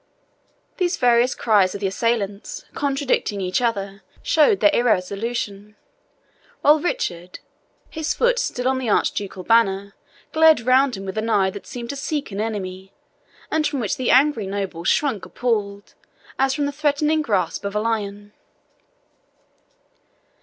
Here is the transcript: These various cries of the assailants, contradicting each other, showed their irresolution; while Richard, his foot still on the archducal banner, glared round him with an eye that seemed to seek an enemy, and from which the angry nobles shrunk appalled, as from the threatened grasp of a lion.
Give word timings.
These 0.77 0.97
various 0.97 1.35
cries 1.35 1.75
of 1.75 1.81
the 1.81 1.85
assailants, 1.85 2.65
contradicting 2.73 3.39
each 3.39 3.61
other, 3.61 4.01
showed 4.23 4.59
their 4.59 4.73
irresolution; 4.73 5.75
while 6.61 6.79
Richard, 6.79 7.37
his 7.87 8.15
foot 8.15 8.39
still 8.39 8.67
on 8.67 8.79
the 8.79 8.89
archducal 8.89 9.43
banner, 9.43 9.93
glared 10.33 10.61
round 10.61 10.97
him 10.97 11.05
with 11.05 11.19
an 11.19 11.29
eye 11.29 11.51
that 11.51 11.67
seemed 11.67 11.91
to 11.91 11.95
seek 11.95 12.31
an 12.31 12.41
enemy, 12.41 12.91
and 13.51 13.67
from 13.67 13.79
which 13.79 13.95
the 13.97 14.09
angry 14.09 14.47
nobles 14.47 14.87
shrunk 14.87 15.23
appalled, 15.23 15.93
as 16.39 16.55
from 16.55 16.65
the 16.65 16.71
threatened 16.71 17.23
grasp 17.23 17.63
of 17.63 17.75
a 17.75 17.79
lion. 17.79 18.33